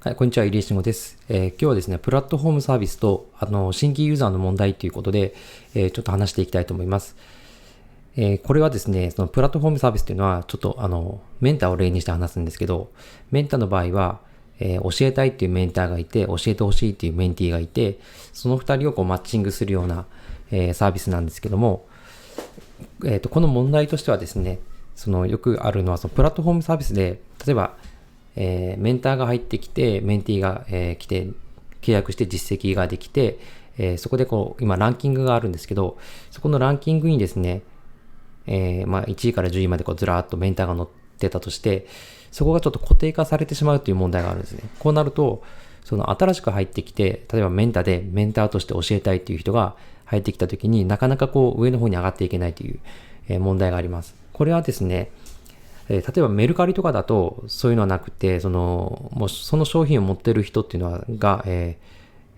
[0.00, 5.34] はい、こんにちは、入江慎吾です、えー、今日はですね、プラットフォームサービスと、あの、新規ユーザーの問題ということで、
[5.74, 7.16] えー、ちょっと話していきたいと思います。
[8.14, 12.92] えー、これはですね、そのプラットフォームサービスというのは、ちょっとあの、メンターを例にして話すんですけど、
[13.32, 14.20] メンターの場合は、
[14.60, 17.98] え教えたいっていうメンターがいて、教えてほしいっていうメンティーがいて、
[18.32, 20.06] その二人をこうマッチングするような、
[20.52, 21.88] えサービスなんですけども、
[23.04, 24.60] えっ、と、この問題としてはですね、
[24.94, 27.74] そのよくあるのは、そのプラットフォームサービスで、例えば、
[28.40, 31.26] えー、メンターが入ってきて、メンティーが、えー、来て、
[31.82, 33.40] 契約して実績ができて、
[33.78, 35.98] えー、そこでこう、今ランキングがあるんですけど、
[36.30, 37.62] そこのランキングにですね、
[38.46, 40.88] えー、まあ1位から10位までこうずらーっとメンターが載っ
[41.18, 41.88] てたとして、
[42.30, 44.62] そこがちょっと固定化されてしまうという問題があるんですね。
[44.78, 45.42] こうなると、
[45.82, 52.78] その新しく入ってきて、例えばメンターでメンターとして教えたいっていう人が入ってきた時になかなかこう上の方に上がっていけないという、
[53.40, 54.14] 問題があります。
[54.32, 55.10] これはですね、
[55.88, 61.78] えー、例えばメルカリとかだとそういうのはなくて、その、もうその商品を持ってる人っていうのは、が、え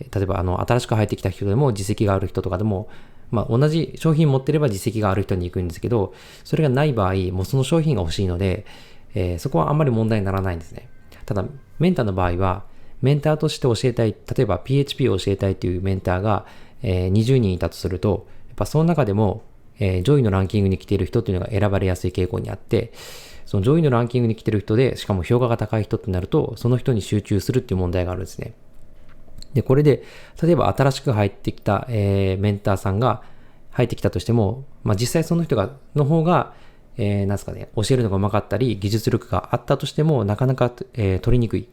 [0.00, 2.88] ー、例えばあの、新しく入ってきた人でも実績がある人とかでも、
[3.30, 8.64] まあ、同じ商品持ってれば実績がある人に行くんですけど、それがない場合、もうその商品が欲しいので、
[9.14, 10.88] えー、そこはあんまり問題にならないんですね。
[11.26, 11.44] ただ、
[11.78, 12.64] メンターの場合は、
[13.02, 16.46] メンターとして教えたい、例えば PHP を教えたいというメンターが、
[16.82, 19.42] えー、20人いたとすると、やっぱその中でも、
[19.78, 22.92] えー、上位のランキングに来ている人というのが選ばれやすい傾向にあって、
[23.46, 28.54] その上位のランキングに来てる人で、しかも評価が高い人ってなると、その人に集中するっていう問題があるんですね。
[29.54, 30.02] で、これで、
[30.42, 33.22] 例えば新しく入ってきた、えー、メンターさんが
[33.70, 36.54] 入ってきたとしても、まあ実際その人が、の方が、
[36.96, 41.68] えー、なんすかね、教えるのがうまかったり、技術力があったとしても、なかなか、えー、取りにくい。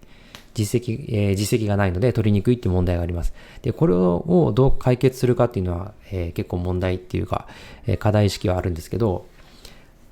[0.53, 3.33] 実績、えー、実績がないので取りにくいっていう問題があります。
[3.61, 7.47] で、これをどう解決するかっていうのは、えー、結構問題っていうか、
[7.87, 9.25] えー、課題意識はあるんですけど、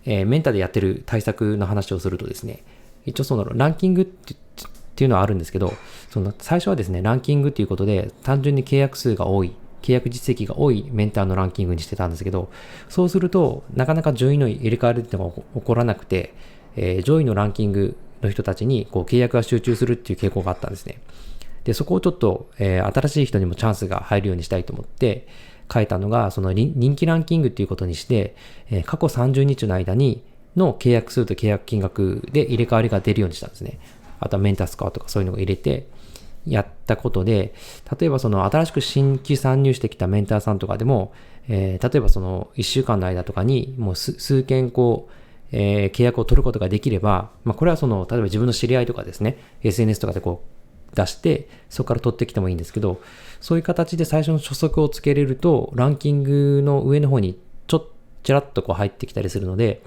[0.06, 2.64] えー、メンタでやってる対策の話をするとですね、
[3.06, 5.74] 一応そのランキングっていうのはあるんですけど、
[6.10, 12.52] その最初はですね、ランキングっていうことで単純に契約数が多い、契約実績が多いメンターのランキングにしてたんですけど、
[12.90, 16.34] そうするとなかなか順位の入れ替わりっていうのが起こらなくて、
[16.76, 21.00] えー、上位のランキングの人たちにこう契約が集中するっていう傾向があったんですね。
[21.64, 25.28] で、そこをちょっと、えー、新しい人にもチャンスが入るようにしたいと思って、
[25.72, 28.36] 書いたのが、その人気ランキングっていうことにして、
[28.70, 30.24] え、過去30日の間に
[30.56, 33.80] の契約数と契約金額で入れ替わりが出るようにしたんですね。
[34.20, 35.88] あとはメンタスコアとかそういうのを入れて、
[36.46, 37.54] やったことで、
[38.00, 41.14] 例えばその新しく新規参入してきたメンターさんとかでも、
[41.48, 45.14] えー、例えばその1週間の間とかにもう数件こう、
[45.52, 50.59] えー、契約を取ることができれば、まあこれはその、例えば自分の知り合いとかですね、SNS とかでこう
[50.96, 53.02] 出して、そこから取ってきてもいいんですけど、
[53.42, 57.88] そういう形で最初の初速をつけれると、ランキングの上の方にちょっ
[58.24, 59.82] ちらっとこう入ってきたりするので、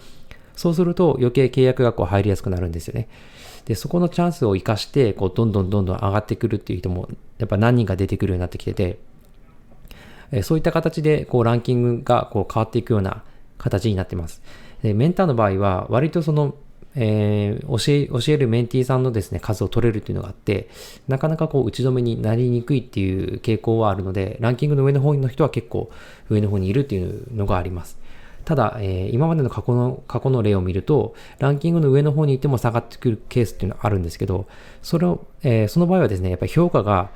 [0.54, 3.08] そうすると余計契約がこう入りやすくなるんですよね。
[3.64, 7.08] で、そこのチャンスを活かして、こう、どんどんどんどん上がってくるっていう人も、
[7.38, 8.98] やっぱ何人か出てくるようになってきてて、
[10.32, 13.22] えそういった形で、こう、ランキングがこう変わっていくような
[13.58, 14.42] 形になってます。
[14.82, 16.56] で、メンターの場合は、割とその、
[16.94, 20.68] えー、教え、教えるメンティーさんのですね、数を取れるっていうのがあって、
[21.08, 25.90] なかなかこう打ち止めになりにくいっていう傾向はあるので、ランキングの上の方の人は結構
[26.28, 27.98] 上の方にいるっていうのがあります。
[28.44, 34.46] ただ、えー、今までの過去の、過去の例を見ると、ランキングの上の方にいても下がってくるケースっていうのはあるんですけど、
[34.82, 37.10] それを、えー、その場合はですね、やっぱり評価が、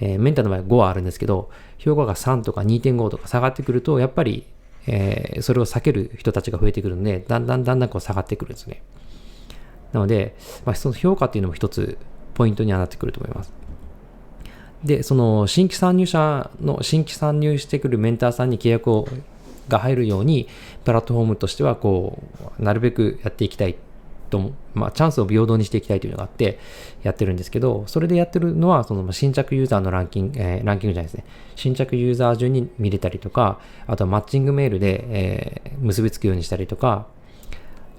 [0.00, 4.46] えー、メンタルの場合は5はあるんですけど、評価が3とか2.5とか下がってくると、やっぱり、
[4.86, 8.82] えー、それを避ける人たちが増えてくるので、だんだんだんだんこう下がってくるんですね。
[9.96, 10.36] なので、
[10.66, 11.96] まあ、その評価っていうのも一つ
[12.34, 13.52] ポイントにはなってくると思います。
[14.84, 19.08] で、その新規参入者の、新規参入してくるメンターさんに契約を
[19.68, 20.48] が入るように、
[20.84, 22.22] プラットフォームとしては、こ
[22.58, 23.74] う、なるべくやっていきたい
[24.30, 26.58] と、まあ、チャンスを平等にしていきたいというのがあって、
[27.02, 31.24] やってるんですけど、それでやってるのは、その新着ユーザーのランキング、えー、ランキングじゃないですね。
[31.56, 37.06] 新着ユーザー順に見れたりとか、あとはマッチングメールで、えー、結びつくようにしたりとか、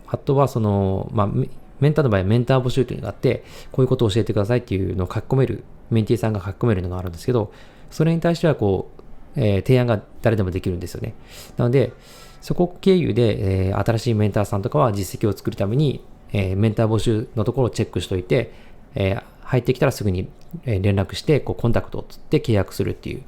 [0.08, 1.30] あとはその、まあ、
[1.80, 7.52] メンターの場合、メンター募集というのがあって、こういうことを教えてくださいっていうのを書き込める、メンティーさんが書き込めるのがあるんですけど、
[7.92, 8.92] それに対してはこ
[9.36, 11.14] う、えー、提案が誰でもできるんですよね。
[11.58, 11.94] なので、
[12.42, 16.04] そこ経由で、えー、新しいメンターさんとかは実績を作るために、
[16.34, 18.52] えー、メンター募集のところをチェックしといて、
[18.96, 20.28] え、入ってきたらすぐに
[20.66, 23.24] 連絡して、こう、コンタクトをつって契約するっていう。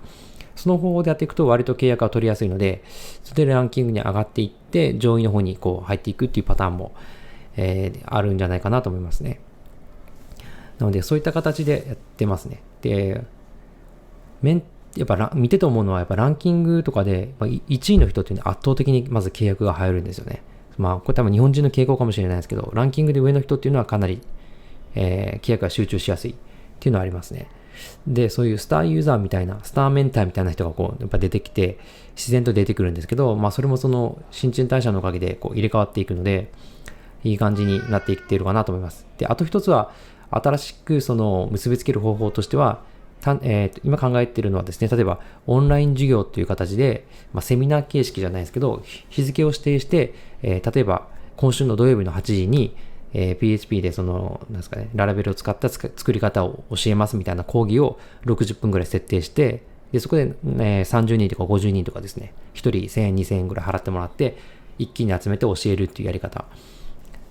[0.56, 2.84] その方法でやっていくと割と契約が取りやすいので、
[3.24, 6.92] それでランキングに上がっていって、上位の方にこう入っていくっていうパターンも、
[7.56, 9.40] えー、あるんじゃないかなと思いますね。
[10.78, 12.62] なので、そういった形でやってますね。
[12.82, 13.24] で、
[14.42, 14.64] メン、
[14.96, 20.42] やっぱ見てて思うのは、やっぱランキングとかで、ま、1位の人っていうのは圧倒的にまず契約が入るんですよね。
[20.78, 24.22] まあ、これ多分日本人の傾向かもしれないですけど、ランキングで上の人っていうのはかなり、
[24.96, 26.32] えー、契約が集中しやすい。
[26.32, 26.36] っ
[26.80, 27.48] ていうのはありますね。
[28.08, 31.78] で、そういうスターユーザーみたいな、スターメンターみたいな人がこう、やっぱ出てきて、
[32.16, 36.52] 自然と出てくるんですけど、まあそれもその新陳代謝のおかげでこう入れ替わっていくので、
[37.24, 39.06] いい感じになっていっているかなと思います。
[39.18, 39.92] で、あと一つは、
[40.32, 42.84] 新しくその結びつける方法としては、
[43.22, 52.76] たえー、と今考えているのはですね、例えばオンライン授業という形で、まあ、セミナー形式じゃないですけど、日付を指定して、えー、例えば今週の土曜日の8時に、
[53.14, 64.38] えー、PHP でその、なんですかね、ララベルを使った作り方を教えますみたいな講義を60分ぐらい設定して、で、そこで、ね、30人とか50人とかですね、1人1000円、2000円ぐらい払ってもらって、
[64.78, 66.46] 一気に集めて教えるっていうやり方。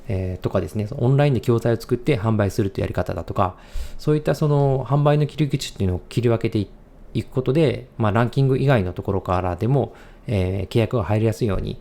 [0.08, 3.56] えー、とかですね、オンラインで教材を作って販売するというやり方だとか、
[3.98, 6.66] そういったその販売の切り口っていうのを切り分けて
[7.14, 9.94] いくことで、まあ、ランキング以外のところからでも、
[10.26, 11.80] えー、契約が入りやすいように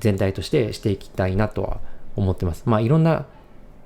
[0.00, 1.80] 全体としてしていきたいなとは
[2.16, 2.64] 思ってます。
[2.66, 3.26] まあ、いろんな、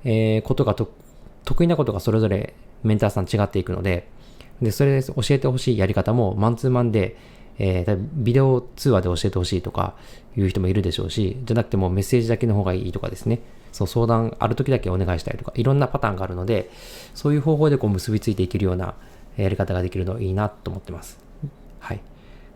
[0.03, 4.07] えー、ことが得意なことがそれぞれメンターさん違っていくので、
[4.61, 7.15] で、それで教えてほしいやり方もマンツーマンで、
[7.59, 9.95] えー、ビデオ通話で教えてほしいとか
[10.35, 13.41] いう人もいるでしょうし、じゃなくてもメッセージだけの方がいいとかですね。
[13.71, 16.69] そう相談ある時だけお願いしたりとか、いろんなパターンがあるので、
[17.13, 18.95] そういう方法でこう結びついていけるような
[19.37, 21.19] やり方ができるのいいなと思ってます。
[21.79, 22.01] はい。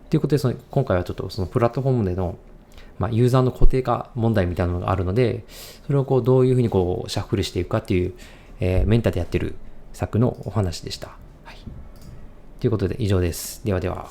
[0.09, 2.37] ということで、その今回はちょっとそのプラットフォームでの、
[2.99, 5.45] まあ、ユーザーの固定化問題みたいなのがあるので、
[5.85, 8.13] それをこうどういうふうにこうシャッフルしていくかっていう、
[8.59, 9.55] えー、メンタでやってる
[9.93, 11.09] 策のお話でした。
[11.43, 11.57] はい。
[12.59, 13.63] ということで以上です。
[13.65, 14.09] ではでは。